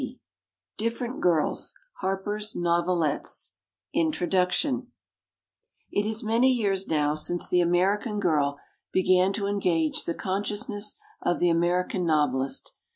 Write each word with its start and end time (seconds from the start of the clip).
A. 0.01 0.19
ALEXANDER 0.81 1.19
"THE 1.19 1.19
PRIZE 1.21 1.73
FUND 2.01 2.23
BENEFICIARY" 2.63 3.53
Introduction 3.93 4.91
It 5.91 6.07
is 6.07 6.23
many 6.23 6.51
years 6.51 6.87
now 6.87 7.13
since 7.13 7.47
the 7.47 7.61
American 7.61 8.19
Girl 8.19 8.59
began 8.91 9.31
to 9.33 9.45
engage 9.45 10.05
the 10.05 10.15
consciousness 10.15 10.95
of 11.21 11.37
the 11.37 11.51
American 11.51 12.03
novelist. 12.07 12.73